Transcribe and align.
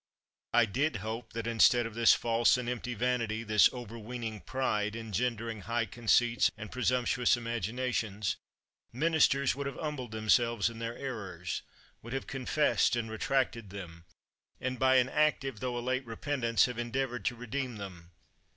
I 0.51 0.65
did 0.65 0.95
hope, 0.95 1.33
that 1.33 1.45
instead 1.45 1.85
of 1.85 1.93
this 1.93 2.15
false 2.15 2.57
and 2.57 2.67
empty 2.67 2.95
vanity, 2.95 3.43
this 3.43 3.71
overweening 3.71 4.39
pride, 4.39 4.95
engendering 4.95 5.61
high 5.61 5.85
conceits 5.85 6.49
and 6.57 6.71
presumptuous 6.71 7.37
imaginations, 7.37 8.35
minis 8.91 9.29
ters 9.29 9.53
would 9.55 9.67
have 9.67 9.77
humbled 9.77 10.09
themselves 10.09 10.71
in 10.71 10.79
their 10.79 10.97
errors, 10.97 11.61
would 12.01 12.13
have 12.13 12.25
confessed 12.25 12.95
and 12.95 13.11
retracted 13.11 13.69
them, 13.69 14.05
and 14.59 14.79
by 14.79 14.95
an 14.95 15.07
active, 15.07 15.59
tho 15.59 15.77
a 15.77 15.81
late, 15.85 16.07
repentance, 16.07 16.65
have 16.65 16.79
endeavored 16.79 17.23
to 17.25 17.35
redeem 17.35 17.75
them. 17.75 18.09